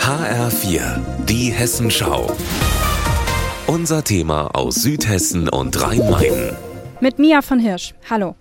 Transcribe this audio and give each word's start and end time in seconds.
HR4, 0.00 1.00
die 1.26 1.52
Hessenschau. 1.52 2.34
Unser 3.66 4.02
Thema 4.02 4.54
aus 4.54 4.76
Südhessen 4.76 5.48
und 5.48 5.80
Rhein-Main. 5.80 6.56
Mit 7.00 7.18
Mia 7.18 7.42
von 7.42 7.58
Hirsch. 7.58 7.94
Hallo. 8.08 8.34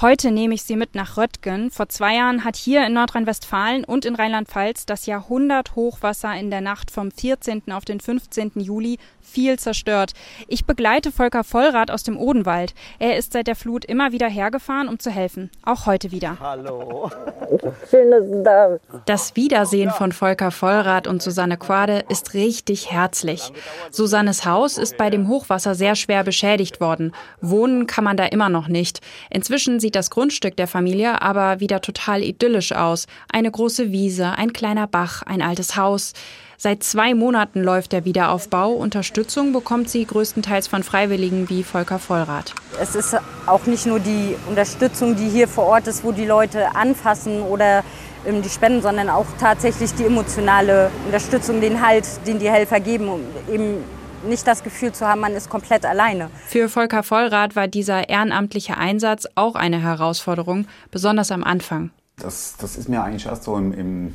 Heute 0.00 0.30
nehme 0.30 0.54
ich 0.54 0.62
Sie 0.62 0.76
mit 0.76 0.94
nach 0.94 1.16
Röttgen. 1.16 1.70
Vor 1.70 1.88
zwei 1.88 2.16
Jahren 2.16 2.44
hat 2.44 2.56
hier 2.56 2.86
in 2.86 2.94
Nordrhein-Westfalen 2.94 3.84
und 3.84 4.04
in 4.04 4.14
Rheinland-Pfalz 4.14 4.86
das 4.86 5.06
Jahrhundert-Hochwasser 5.06 6.34
in 6.34 6.50
der 6.50 6.60
Nacht 6.60 6.90
vom 6.90 7.10
14. 7.10 7.70
auf 7.70 7.84
den 7.84 8.00
15. 8.00 8.52
Juli 8.56 8.98
viel 9.22 9.58
zerstört. 9.58 10.12
Ich 10.48 10.66
begleite 10.66 11.12
Volker 11.12 11.44
Vollrath 11.44 11.90
aus 11.90 12.02
dem 12.02 12.18
Odenwald. 12.18 12.74
Er 12.98 13.16
ist 13.16 13.32
seit 13.32 13.46
der 13.46 13.56
Flut 13.56 13.84
immer 13.84 14.12
wieder 14.12 14.28
hergefahren, 14.28 14.88
um 14.88 14.98
zu 14.98 15.10
helfen. 15.10 15.50
Auch 15.64 15.86
heute 15.86 16.10
wieder. 16.10 16.36
Hallo. 16.40 17.10
Schön, 17.90 18.10
dass 18.10 18.24
du 18.28 18.42
da 18.42 18.68
bist. 18.68 18.84
Das 19.06 19.36
Wiedersehen 19.36 19.90
von 19.90 20.12
Volker 20.12 20.50
Vollrath 20.50 21.06
und 21.06 21.22
Susanne 21.22 21.56
Quade 21.56 22.04
ist 22.08 22.34
richtig 22.34 22.90
herzlich. 22.90 23.52
Susannes 23.90 24.44
Haus 24.44 24.78
ist 24.78 24.96
bei 24.96 25.10
dem 25.10 25.28
Hochwasser 25.28 25.74
sehr 25.74 25.94
schwer 25.94 26.24
beschädigt 26.24 26.80
worden. 26.80 27.12
Wohnen 27.40 27.86
kann 27.86 28.04
man 28.04 28.16
da 28.16 28.26
immer 28.26 28.48
noch 28.48 28.68
nicht. 28.68 29.00
Inzwischen 29.30 29.61
sieht 29.80 29.94
das 29.94 30.10
Grundstück 30.10 30.56
der 30.56 30.66
Familie 30.66 31.22
aber 31.22 31.60
wieder 31.60 31.80
total 31.80 32.22
idyllisch 32.22 32.72
aus. 32.72 33.06
Eine 33.32 33.50
große 33.50 33.92
Wiese, 33.92 34.32
ein 34.32 34.52
kleiner 34.52 34.86
Bach, 34.86 35.22
ein 35.22 35.42
altes 35.42 35.76
Haus. 35.76 36.12
Seit 36.56 36.84
zwei 36.84 37.14
Monaten 37.14 37.62
läuft 37.62 37.92
der 37.92 38.04
Wiederaufbau. 38.04 38.70
Unterstützung 38.70 39.52
bekommt 39.52 39.88
sie 39.88 40.04
größtenteils 40.04 40.68
von 40.68 40.82
Freiwilligen 40.82 41.48
wie 41.50 41.64
Volker 41.64 41.98
Vollrath. 41.98 42.54
Es 42.80 42.94
ist 42.94 43.16
auch 43.46 43.66
nicht 43.66 43.86
nur 43.86 43.98
die 43.98 44.36
Unterstützung, 44.48 45.16
die 45.16 45.28
hier 45.28 45.48
vor 45.48 45.64
Ort 45.64 45.88
ist, 45.88 46.04
wo 46.04 46.12
die 46.12 46.24
Leute 46.24 46.76
anfassen 46.76 47.42
oder 47.42 47.82
ähm, 48.24 48.42
die 48.42 48.48
spenden, 48.48 48.80
sondern 48.80 49.10
auch 49.10 49.26
tatsächlich 49.40 49.92
die 49.94 50.04
emotionale 50.04 50.90
Unterstützung, 51.06 51.60
den 51.60 51.84
Halt, 51.84 52.06
den 52.26 52.38
die 52.38 52.48
Helfer 52.48 52.78
geben, 52.78 53.08
um 53.08 53.20
eben 53.52 53.82
nicht 54.24 54.46
das 54.46 54.62
Gefühl 54.62 54.92
zu 54.92 55.06
haben, 55.06 55.20
man 55.20 55.32
ist 55.32 55.50
komplett 55.50 55.84
alleine. 55.84 56.30
Für 56.46 56.68
Volker 56.68 57.02
Vollrath 57.02 57.56
war 57.56 57.68
dieser 57.68 58.08
ehrenamtliche 58.08 58.76
Einsatz 58.76 59.26
auch 59.34 59.54
eine 59.54 59.80
Herausforderung, 59.80 60.66
besonders 60.90 61.30
am 61.30 61.44
Anfang. 61.44 61.90
Das, 62.16 62.56
das 62.58 62.76
ist 62.76 62.88
mir 62.88 63.02
eigentlich 63.02 63.26
erst 63.26 63.44
so 63.44 63.56
im, 63.56 63.72
im 63.72 64.14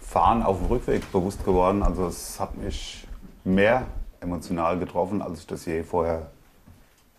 Fahren 0.00 0.42
auf 0.42 0.58
dem 0.58 0.66
Rückweg 0.66 1.10
bewusst 1.12 1.44
geworden. 1.44 1.82
Also 1.82 2.06
es 2.06 2.38
hat 2.40 2.56
mich 2.56 3.06
mehr 3.44 3.86
emotional 4.20 4.78
getroffen, 4.78 5.22
als 5.22 5.40
ich 5.40 5.46
das 5.46 5.66
je 5.66 5.82
vorher 5.82 6.30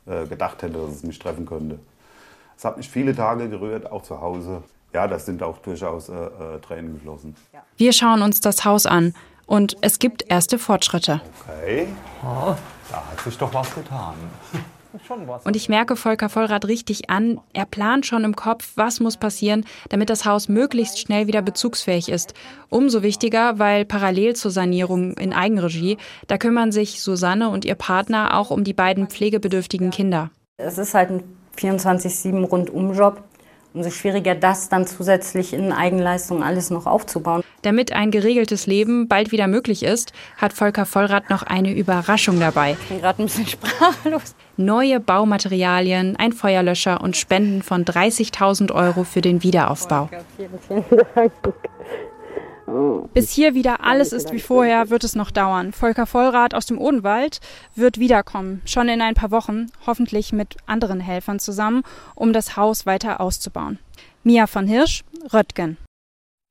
äh, 0.05 0.25
gedacht 0.25 0.61
hätte, 0.63 0.73
dass 0.73 0.95
es 0.95 1.03
mich 1.03 1.19
treffen 1.19 1.45
könnte. 1.45 1.79
Es 2.57 2.65
hat 2.65 2.77
mich 2.77 2.89
viele 2.89 3.15
Tage 3.15 3.49
gerührt, 3.49 3.91
auch 3.91 4.01
zu 4.01 4.21
Hause. 4.21 4.63
Ja, 4.93 5.07
das 5.07 5.25
sind 5.25 5.43
auch 5.43 5.57
durchaus 5.57 6.09
äh, 6.09 6.13
äh, 6.13 6.59
Tränen 6.61 6.93
geflossen. 6.93 7.35
Wir 7.77 7.91
schauen 7.91 8.21
uns 8.21 8.39
das 8.39 8.63
Haus 8.63 8.85
an 8.85 9.13
und 9.45 9.77
es 9.81 9.99
gibt 9.99 10.29
erste 10.29 10.57
Fortschritte. 10.57 11.21
Okay, 11.47 11.87
da 12.21 13.03
hat 13.11 13.19
sich 13.23 13.37
doch 13.37 13.53
was 13.53 13.73
getan. 13.73 14.15
Und 15.43 15.55
ich 15.55 15.69
merke 15.69 15.95
Volker 15.95 16.29
Vollrath 16.29 16.65
richtig 16.65 17.09
an, 17.09 17.39
er 17.53 17.65
plant 17.65 18.05
schon 18.05 18.23
im 18.23 18.35
Kopf, 18.35 18.71
was 18.75 18.99
muss 18.99 19.17
passieren, 19.17 19.65
damit 19.89 20.09
das 20.09 20.25
Haus 20.25 20.47
möglichst 20.47 20.99
schnell 20.99 21.27
wieder 21.27 21.41
bezugsfähig 21.41 22.09
ist. 22.09 22.33
Umso 22.69 23.03
wichtiger, 23.03 23.59
weil 23.59 23.85
parallel 23.85 24.35
zur 24.35 24.51
Sanierung 24.51 25.17
in 25.17 25.33
Eigenregie, 25.33 25.97
da 26.27 26.37
kümmern 26.37 26.71
sich 26.71 27.01
Susanne 27.01 27.49
und 27.49 27.65
ihr 27.65 27.75
Partner 27.75 28.37
auch 28.37 28.51
um 28.51 28.63
die 28.63 28.73
beiden 28.73 29.07
pflegebedürftigen 29.07 29.91
Kinder. 29.91 30.31
Es 30.57 30.77
ist 30.77 30.93
halt 30.93 31.09
ein 31.09 31.23
24-7 31.57 32.45
Rundumjob 32.45 33.21
umso 33.75 33.89
schwieriger 33.89 34.35
das 34.35 34.69
dann 34.69 34.87
zusätzlich 34.87 35.53
in 35.53 35.71
Eigenleistung 35.71 36.43
alles 36.43 36.69
noch 36.69 36.85
aufzubauen. 36.85 37.43
Damit 37.61 37.93
ein 37.93 38.11
geregeltes 38.11 38.67
Leben 38.67 39.07
bald 39.07 39.31
wieder 39.31 39.47
möglich 39.47 39.83
ist, 39.83 40.13
hat 40.37 40.53
Volker 40.53 40.85
Vollrath 40.85 41.29
noch 41.29 41.43
eine 41.43 41.73
Überraschung 41.73 42.39
dabei. 42.39 42.77
Ich 42.81 42.87
bin 42.87 43.01
gerade 43.01 43.23
ein 43.23 43.25
bisschen 43.25 43.47
sprachlos. 43.47 44.35
Neue 44.57 44.99
Baumaterialien, 44.99 46.15
ein 46.15 46.31
Feuerlöscher 46.31 47.01
und 47.01 47.17
Spenden 47.17 47.61
von 47.61 47.83
30.000 47.83 48.71
Euro 48.71 49.03
für 49.03 49.21
den 49.21 49.43
Wiederaufbau. 49.43 50.09
Oh, 50.11 50.17
vielen, 50.37 50.83
vielen 50.87 51.05
Dank. 51.13 51.31
Bis 53.13 53.31
hier 53.31 53.53
wieder 53.53 53.83
alles 53.83 54.13
ist 54.13 54.31
wie 54.33 54.39
vorher, 54.39 54.89
wird 54.89 55.03
es 55.03 55.15
noch 55.15 55.31
dauern. 55.31 55.71
Volker 55.71 56.05
Vollrath 56.05 56.53
aus 56.53 56.65
dem 56.65 56.77
Odenwald 56.77 57.39
wird 57.75 57.99
wiederkommen, 57.99 58.61
schon 58.65 58.89
in 58.89 59.01
ein 59.01 59.15
paar 59.15 59.31
Wochen, 59.31 59.67
hoffentlich 59.85 60.33
mit 60.33 60.57
anderen 60.65 60.99
Helfern 60.99 61.39
zusammen, 61.39 61.83
um 62.15 62.33
das 62.33 62.57
Haus 62.57 62.85
weiter 62.85 63.21
auszubauen. 63.21 63.79
Mia 64.23 64.47
von 64.47 64.67
Hirsch, 64.67 65.03
Röttgen. 65.33 65.77